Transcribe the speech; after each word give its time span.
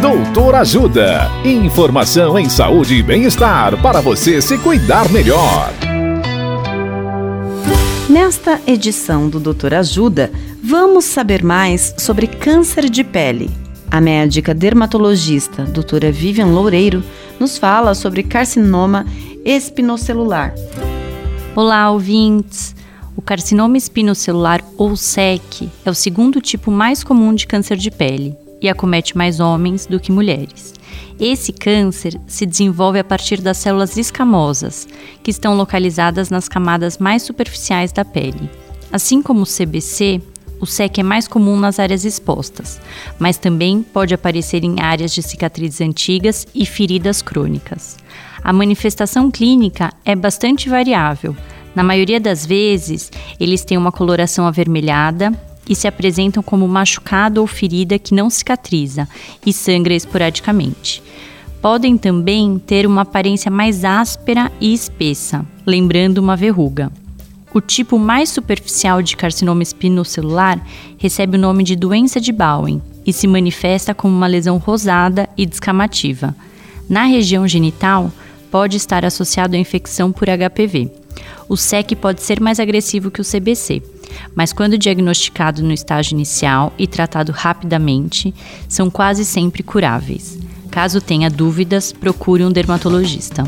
Doutor 0.00 0.54
Ajuda. 0.56 1.30
Informação 1.42 2.38
em 2.38 2.50
saúde 2.50 2.96
e 2.96 3.02
bem-estar 3.02 3.80
para 3.80 4.02
você 4.02 4.42
se 4.42 4.58
cuidar 4.58 5.10
melhor. 5.10 5.72
Nesta 8.08 8.60
edição 8.66 9.26
do 9.26 9.40
Doutor 9.40 9.72
Ajuda, 9.72 10.30
vamos 10.62 11.06
saber 11.06 11.42
mais 11.42 11.94
sobre 11.96 12.26
câncer 12.26 12.90
de 12.90 13.02
pele. 13.02 13.50
A 13.90 13.98
médica 13.98 14.52
dermatologista, 14.52 15.62
doutora 15.64 16.12
Vivian 16.12 16.48
Loureiro, 16.48 17.02
nos 17.40 17.56
fala 17.56 17.94
sobre 17.94 18.22
carcinoma 18.22 19.06
espinocelular. 19.46 20.54
Olá, 21.54 21.90
ouvintes! 21.90 22.76
O 23.16 23.22
carcinoma 23.22 23.78
espinocelular 23.78 24.62
ou 24.76 24.94
SEC 24.94 25.70
é 25.86 25.90
o 25.90 25.94
segundo 25.94 26.38
tipo 26.42 26.70
mais 26.70 27.02
comum 27.02 27.34
de 27.34 27.46
câncer 27.46 27.78
de 27.78 27.90
pele 27.90 28.36
e 28.60 28.68
acomete 28.68 29.16
mais 29.16 29.40
homens 29.40 29.86
do 29.86 30.00
que 30.00 30.12
mulheres. 30.12 30.74
Esse 31.18 31.52
câncer 31.52 32.20
se 32.26 32.44
desenvolve 32.44 32.98
a 32.98 33.04
partir 33.04 33.40
das 33.40 33.56
células 33.56 33.96
escamosas, 33.96 34.86
que 35.22 35.30
estão 35.30 35.56
localizadas 35.56 36.30
nas 36.30 36.48
camadas 36.48 36.98
mais 36.98 37.22
superficiais 37.22 37.92
da 37.92 38.04
pele. 38.04 38.50
Assim 38.92 39.22
como 39.22 39.42
o 39.42 39.46
CBC, 39.46 40.20
o 40.60 40.66
SEC 40.66 40.98
é 40.98 41.02
mais 41.02 41.26
comum 41.26 41.58
nas 41.58 41.78
áreas 41.78 42.04
expostas, 42.04 42.80
mas 43.18 43.36
também 43.36 43.82
pode 43.82 44.14
aparecer 44.14 44.64
em 44.64 44.80
áreas 44.80 45.12
de 45.12 45.22
cicatrizes 45.22 45.80
antigas 45.80 46.46
e 46.54 46.64
feridas 46.64 47.22
crônicas. 47.22 47.96
A 48.42 48.52
manifestação 48.52 49.30
clínica 49.30 49.92
é 50.04 50.14
bastante 50.14 50.68
variável, 50.68 51.36
na 51.76 51.82
maioria 51.82 52.18
das 52.18 52.46
vezes, 52.46 53.12
eles 53.38 53.62
têm 53.62 53.76
uma 53.76 53.92
coloração 53.92 54.46
avermelhada 54.46 55.30
e 55.68 55.74
se 55.74 55.88
apresentam 55.88 56.42
como 56.42 56.66
machucado 56.68 57.40
ou 57.40 57.46
ferida 57.46 57.98
que 57.98 58.14
não 58.14 58.30
cicatriza 58.30 59.08
e 59.44 59.52
sangra 59.52 59.94
esporadicamente. 59.94 61.02
Podem 61.60 61.96
também 61.96 62.58
ter 62.58 62.86
uma 62.86 63.02
aparência 63.02 63.50
mais 63.50 63.84
áspera 63.84 64.52
e 64.60 64.72
espessa, 64.72 65.44
lembrando 65.66 66.18
uma 66.18 66.36
verruga. 66.36 66.92
O 67.52 67.60
tipo 67.60 67.98
mais 67.98 68.28
superficial 68.28 69.00
de 69.02 69.16
carcinoma 69.16 69.62
espinocelular 69.62 70.60
recebe 70.98 71.36
o 71.36 71.40
nome 71.40 71.64
de 71.64 71.74
doença 71.74 72.20
de 72.20 72.30
Bowen 72.30 72.82
e 73.06 73.12
se 73.12 73.26
manifesta 73.26 73.94
como 73.94 74.14
uma 74.14 74.26
lesão 74.26 74.58
rosada 74.58 75.28
e 75.36 75.46
descamativa. 75.46 76.36
Na 76.88 77.04
região 77.04 77.48
genital, 77.48 78.12
pode 78.50 78.76
estar 78.76 79.04
associado 79.04 79.56
à 79.56 79.58
infecção 79.58 80.12
por 80.12 80.28
HPV 80.28 80.90
o 81.48 81.56
SEC 81.56 81.94
pode 81.96 82.22
ser 82.22 82.40
mais 82.40 82.58
agressivo 82.58 83.10
que 83.10 83.20
o 83.20 83.24
CBC, 83.24 83.82
mas 84.34 84.52
quando 84.52 84.78
diagnosticado 84.78 85.62
no 85.62 85.72
estágio 85.72 86.14
inicial 86.14 86.72
e 86.78 86.86
tratado 86.86 87.32
rapidamente, 87.32 88.34
são 88.68 88.90
quase 88.90 89.24
sempre 89.24 89.62
curáveis. 89.62 90.38
Caso 90.70 91.00
tenha 91.00 91.30
dúvidas, 91.30 91.92
procure 91.92 92.44
um 92.44 92.52
dermatologista. 92.52 93.44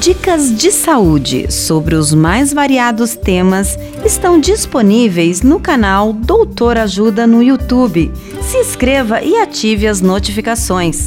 Dicas 0.00 0.56
de 0.56 0.72
saúde 0.72 1.52
sobre 1.52 1.94
os 1.94 2.12
mais 2.12 2.52
variados 2.52 3.14
temas 3.14 3.78
estão 4.04 4.40
disponíveis 4.40 5.42
no 5.42 5.60
canal 5.60 6.12
Doutor 6.12 6.76
Ajuda 6.76 7.24
no 7.26 7.42
YouTube. 7.42 8.10
Se 8.40 8.56
inscreva 8.56 9.22
e 9.22 9.36
ative 9.36 9.86
as 9.86 10.00
notificações. 10.00 11.06